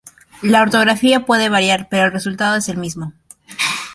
La 0.41 0.63
ortografía 0.63 1.27
puede 1.27 1.49
variar, 1.49 1.87
pero 1.87 2.05
el 2.05 2.11
resultado 2.11 2.55
es 2.55 2.67
el 2.69 2.77
mismo. 2.77 3.13